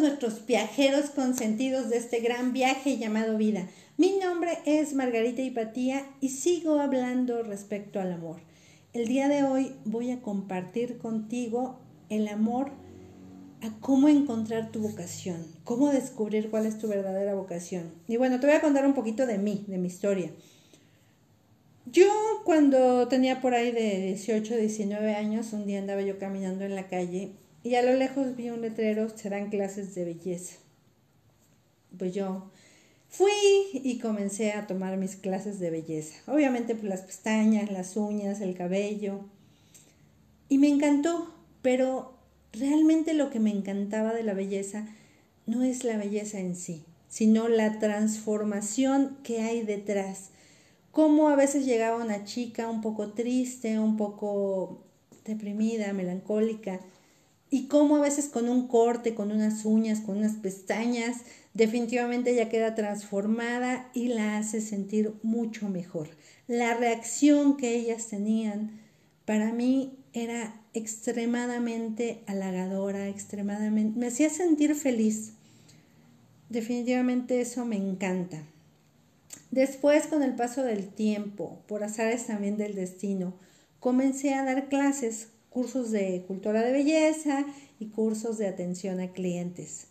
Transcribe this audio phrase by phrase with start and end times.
[0.00, 3.68] nuestros viajeros consentidos de este gran viaje llamado vida.
[3.96, 8.40] Mi nombre es Margarita Hipatía y sigo hablando respecto al amor.
[8.92, 11.78] El día de hoy voy a compartir contigo
[12.08, 12.70] el amor
[13.62, 17.92] a cómo encontrar tu vocación, cómo descubrir cuál es tu verdadera vocación.
[18.06, 20.30] Y bueno, te voy a contar un poquito de mí, de mi historia.
[21.90, 22.06] Yo
[22.44, 26.88] cuando tenía por ahí de 18, 19 años, un día andaba yo caminando en la
[26.88, 27.32] calle
[27.66, 30.54] y a lo lejos vi un letrero, se dan clases de belleza.
[31.98, 32.52] Pues yo
[33.08, 33.28] fui
[33.72, 36.14] y comencé a tomar mis clases de belleza.
[36.28, 39.18] Obviamente pues las pestañas, las uñas, el cabello.
[40.48, 42.14] Y me encantó, pero
[42.52, 44.86] realmente lo que me encantaba de la belleza
[45.46, 50.30] no es la belleza en sí, sino la transformación que hay detrás.
[50.92, 54.84] Cómo a veces llegaba una chica un poco triste, un poco
[55.24, 56.80] deprimida, melancólica,
[57.56, 61.22] y cómo a veces con un corte, con unas uñas, con unas pestañas,
[61.54, 66.10] definitivamente ella queda transformada y la hace sentir mucho mejor.
[66.48, 68.78] La reacción que ellas tenían
[69.24, 75.32] para mí era extremadamente halagadora, extremadamente, me hacía sentir feliz.
[76.50, 78.42] Definitivamente eso me encanta.
[79.50, 83.32] Después, con el paso del tiempo, por azares también del destino,
[83.80, 87.46] comencé a dar clases cursos de cultura de belleza
[87.80, 89.86] y cursos de atención a clientes.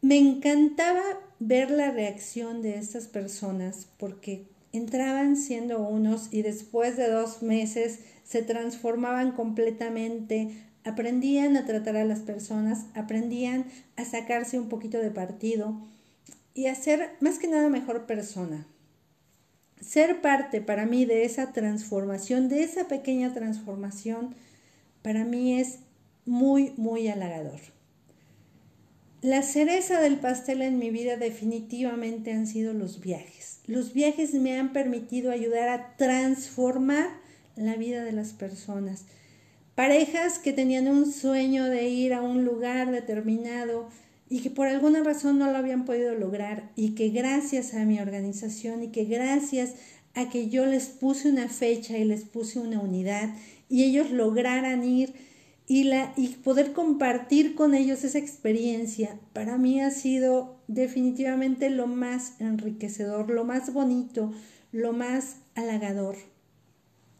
[0.00, 1.04] Me encantaba
[1.38, 8.00] ver la reacción de estas personas porque entraban siendo unos y después de dos meses
[8.24, 10.50] se transformaban completamente,
[10.82, 15.80] aprendían a tratar a las personas, aprendían a sacarse un poquito de partido
[16.54, 18.66] y a ser más que nada mejor persona
[19.84, 24.34] ser parte para mí de esa transformación, de esa pequeña transformación,
[25.02, 25.80] para mí es
[26.24, 27.60] muy, muy halagador.
[29.20, 33.60] La cereza del pastel en mi vida definitivamente han sido los viajes.
[33.66, 37.08] Los viajes me han permitido ayudar a transformar
[37.56, 39.06] la vida de las personas.
[39.74, 43.88] Parejas que tenían un sueño de ir a un lugar determinado,
[44.28, 48.00] y que por alguna razón no lo habían podido lograr y que gracias a mi
[48.00, 49.74] organización y que gracias
[50.14, 53.34] a que yo les puse una fecha y les puse una unidad
[53.68, 55.14] y ellos lograran ir
[55.66, 61.86] y, la, y poder compartir con ellos esa experiencia, para mí ha sido definitivamente lo
[61.86, 64.32] más enriquecedor, lo más bonito,
[64.72, 66.16] lo más halagador.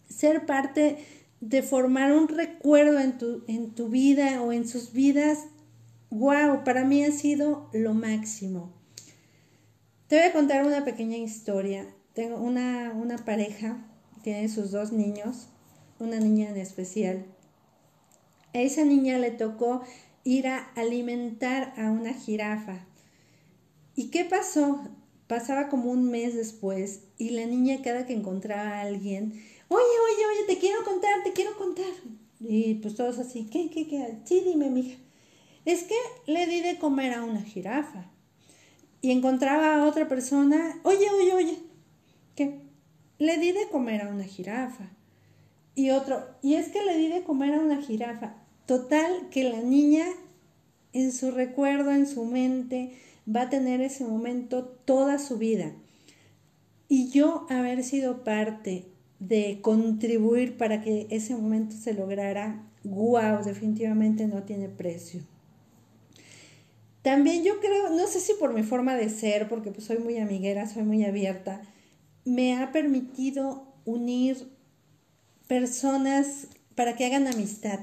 [0.09, 0.99] Ser parte
[1.41, 5.47] de formar un recuerdo en tu, en tu vida o en sus vidas
[6.15, 8.73] wow, para mí ha sido lo máximo.
[10.07, 11.93] Te voy a contar una pequeña historia.
[12.13, 13.85] Tengo una, una pareja,
[14.23, 15.49] tiene sus dos niños,
[15.99, 17.27] una niña en especial.
[18.53, 19.83] A esa niña le tocó
[20.23, 22.87] ir a alimentar a una jirafa.
[23.97, 24.89] ¿Y qué pasó?
[25.27, 29.33] Pasaba como un mes después y la niña cada que encontraba a alguien,
[29.69, 31.93] oye, oye, oye, te quiero contar, te quiero contar.
[32.39, 34.19] Y pues todos así, ¿qué, qué, qué?
[34.25, 34.99] Sí, dime, mija.
[35.65, 35.95] Es que
[36.27, 38.07] le di de comer a una jirafa.
[39.01, 41.59] Y encontraba a otra persona, oye, oye, oye,
[42.35, 42.61] ¿qué?
[43.19, 44.91] Le di de comer a una jirafa.
[45.75, 48.35] Y otro, y es que le di de comer a una jirafa.
[48.67, 50.07] Total, que la niña
[50.95, 52.93] en su recuerdo, en su mente,
[53.29, 55.73] va a tener ese momento toda su vida.
[56.89, 58.87] Y yo haber sido parte
[59.19, 65.23] de contribuir para que ese momento se lograra, wow, definitivamente no tiene precio.
[67.05, 70.17] También yo creo, no sé si por mi forma de ser, porque pues soy muy
[70.17, 71.61] amiguera, soy muy abierta,
[72.25, 74.49] me ha permitido unir
[75.47, 77.81] personas para que hagan amistad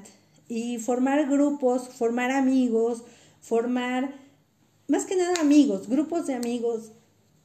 [0.48, 3.04] y formar grupos, formar amigos,
[3.42, 4.16] formar,
[4.88, 6.92] más que nada amigos, grupos de amigos.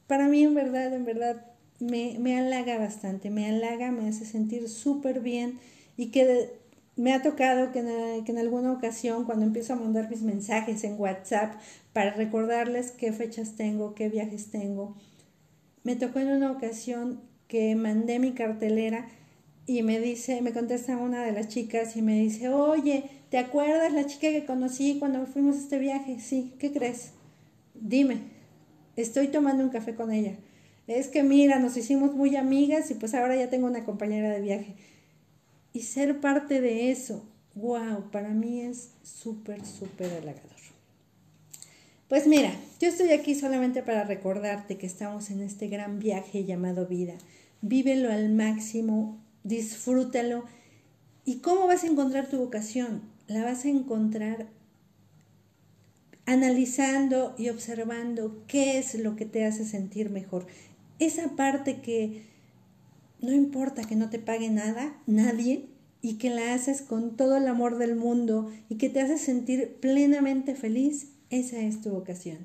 [0.07, 1.45] Para mí en verdad, en verdad,
[1.79, 5.59] me, me halaga bastante, me halaga, me hace sentir súper bien
[5.95, 6.57] y que
[6.97, 11.53] me ha tocado que en, alguna ocasión, cuando empiezo a mandar mis mensajes en WhatsApp
[11.93, 14.95] para recordarles qué fechas tengo, qué viajes tengo,
[15.83, 19.07] me tocó en una ocasión que mandé mi cartelera
[19.67, 23.93] y me dice, me contesta una de las chicas y me dice, oye, ¿te acuerdas
[23.93, 26.19] la chica que conocí cuando fuimos a este viaje?
[26.19, 27.11] Sí, ¿qué crees?
[27.75, 28.21] Dime,
[28.95, 30.35] estoy tomando un café con ella.
[30.87, 34.41] Es que mira, nos hicimos muy amigas y pues ahora ya tengo una compañera de
[34.41, 34.75] viaje
[35.73, 37.25] y ser parte de eso,
[37.55, 40.57] wow, para mí es súper, súper halagador.
[42.07, 46.87] Pues mira, yo estoy aquí solamente para recordarte que estamos en este gran viaje llamado
[46.87, 47.15] vida.
[47.61, 50.45] Vívelo al máximo, disfrútalo.
[51.25, 53.01] ¿Y cómo vas a encontrar tu vocación?
[53.27, 54.47] La vas a encontrar
[56.25, 60.47] analizando y observando qué es lo que te hace sentir mejor.
[60.99, 62.23] Esa parte que
[63.21, 65.65] no importa que no te pague nada, nadie,
[66.01, 69.77] y que la haces con todo el amor del mundo y que te hace sentir
[69.81, 72.37] plenamente feliz, esa es tu vocación.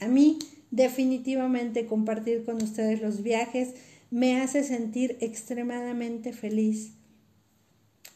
[0.00, 0.38] A mí
[0.70, 3.74] definitivamente compartir con ustedes los viajes
[4.10, 6.92] me hace sentir extremadamente feliz.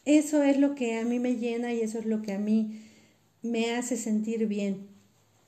[0.03, 2.81] Eso es lo que a mí me llena y eso es lo que a mí
[3.41, 4.87] me hace sentir bien.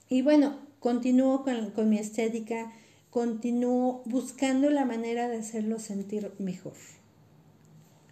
[0.09, 2.71] Y bueno, continúo con, mi estética,
[3.17, 6.75] continúo buscando la manera de hacerlo sentir mejor.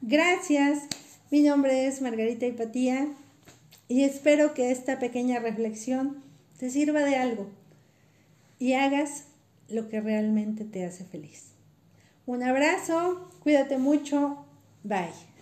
[0.02, 0.80] Gracias,
[1.30, 3.10] mi nombre es Margarita Hipatía
[3.88, 6.24] y espero que esta pequeña reflexión
[6.57, 7.52] te sirva de algo
[8.57, 9.25] y hagas
[9.69, 11.52] lo que realmente te hace feliz.
[12.25, 14.44] Un abrazo, cuídate mucho,
[14.84, 15.34] bye.